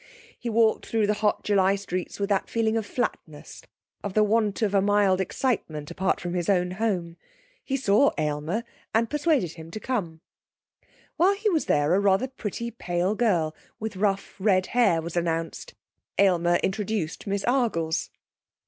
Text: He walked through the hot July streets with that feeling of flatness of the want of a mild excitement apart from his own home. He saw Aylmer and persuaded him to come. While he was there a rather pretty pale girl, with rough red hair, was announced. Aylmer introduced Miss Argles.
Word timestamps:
He 0.35 0.49
walked 0.49 0.87
through 0.87 1.05
the 1.05 1.13
hot 1.21 1.43
July 1.43 1.75
streets 1.75 2.19
with 2.19 2.27
that 2.29 2.49
feeling 2.49 2.75
of 2.75 2.87
flatness 2.87 3.61
of 4.03 4.15
the 4.15 4.23
want 4.23 4.63
of 4.63 4.73
a 4.73 4.81
mild 4.81 5.21
excitement 5.21 5.91
apart 5.91 6.19
from 6.19 6.33
his 6.33 6.49
own 6.49 6.71
home. 6.71 7.17
He 7.63 7.77
saw 7.77 8.09
Aylmer 8.17 8.63
and 8.95 9.11
persuaded 9.11 9.51
him 9.51 9.69
to 9.69 9.79
come. 9.79 10.21
While 11.17 11.35
he 11.35 11.51
was 11.51 11.65
there 11.67 11.93
a 11.93 11.99
rather 11.99 12.27
pretty 12.27 12.71
pale 12.71 13.13
girl, 13.13 13.55
with 13.79 13.95
rough 13.95 14.35
red 14.39 14.65
hair, 14.73 15.03
was 15.03 15.15
announced. 15.15 15.75
Aylmer 16.17 16.55
introduced 16.63 17.27
Miss 17.27 17.43
Argles. 17.45 18.09